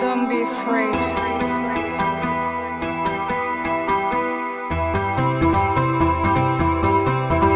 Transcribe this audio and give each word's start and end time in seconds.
Don't 0.00 0.30
be 0.30 0.40
afraid. 0.40 0.94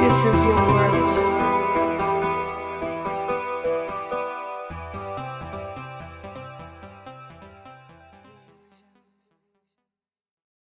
This 0.02 0.26
is 0.26 0.44
your 0.44 0.56
world. 0.74 0.83